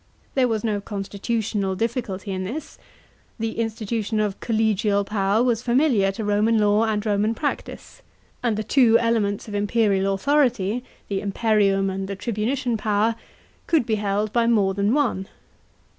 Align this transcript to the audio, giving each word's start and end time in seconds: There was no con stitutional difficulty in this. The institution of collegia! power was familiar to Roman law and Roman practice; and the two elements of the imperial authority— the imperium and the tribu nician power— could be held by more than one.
There 0.33 0.47
was 0.47 0.63
no 0.63 0.81
con 0.81 1.03
stitutional 1.03 1.77
difficulty 1.77 2.31
in 2.31 2.43
this. 2.43 2.79
The 3.37 3.59
institution 3.59 4.19
of 4.19 4.39
collegia! 4.39 5.03
power 5.05 5.43
was 5.43 5.61
familiar 5.61 6.11
to 6.13 6.25
Roman 6.25 6.57
law 6.57 6.85
and 6.85 7.05
Roman 7.05 7.35
practice; 7.35 8.01
and 8.41 8.57
the 8.57 8.63
two 8.63 8.97
elements 8.97 9.47
of 9.47 9.51
the 9.51 9.59
imperial 9.59 10.11
authority— 10.15 10.83
the 11.07 11.21
imperium 11.21 11.91
and 11.91 12.07
the 12.07 12.15
tribu 12.15 12.47
nician 12.47 12.79
power— 12.79 13.15
could 13.67 13.85
be 13.85 13.93
held 14.01 14.33
by 14.33 14.47
more 14.47 14.73
than 14.73 14.95
one. 14.95 15.27